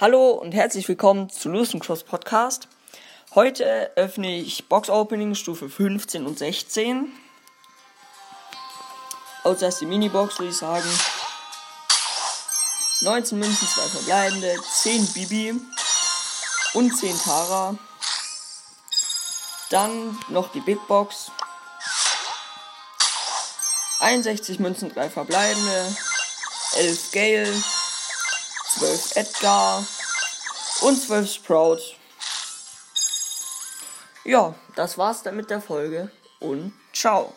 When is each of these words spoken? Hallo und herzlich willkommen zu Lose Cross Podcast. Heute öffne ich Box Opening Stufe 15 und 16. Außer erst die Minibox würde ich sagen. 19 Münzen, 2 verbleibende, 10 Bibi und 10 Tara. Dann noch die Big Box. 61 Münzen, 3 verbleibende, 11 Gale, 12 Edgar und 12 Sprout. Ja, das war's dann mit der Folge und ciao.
Hallo 0.00 0.30
und 0.30 0.52
herzlich 0.52 0.88
willkommen 0.88 1.28
zu 1.28 1.50
Lose 1.50 1.78
Cross 1.78 2.04
Podcast. 2.04 2.68
Heute 3.34 3.90
öffne 3.96 4.34
ich 4.34 4.66
Box 4.66 4.88
Opening 4.88 5.34
Stufe 5.34 5.68
15 5.68 6.24
und 6.24 6.38
16. 6.38 7.12
Außer 9.44 9.66
erst 9.66 9.82
die 9.82 9.84
Minibox 9.84 10.38
würde 10.38 10.52
ich 10.52 10.56
sagen. 10.56 10.88
19 13.02 13.38
Münzen, 13.38 13.68
2 13.68 13.82
verbleibende, 13.82 14.56
10 14.72 15.06
Bibi 15.12 15.60
und 16.72 16.96
10 16.96 17.20
Tara. 17.22 17.76
Dann 19.68 20.18
noch 20.30 20.50
die 20.50 20.60
Big 20.60 20.78
Box. 20.88 21.30
61 23.98 24.60
Münzen, 24.60 24.94
3 24.94 25.10
verbleibende, 25.10 25.94
11 26.78 27.12
Gale, 27.12 27.62
12 28.80 29.16
Edgar 29.16 29.86
und 30.80 31.02
12 31.02 31.30
Sprout. 31.30 31.80
Ja, 34.24 34.54
das 34.74 34.96
war's 34.96 35.22
dann 35.22 35.36
mit 35.36 35.50
der 35.50 35.60
Folge 35.60 36.10
und 36.38 36.72
ciao. 36.94 37.34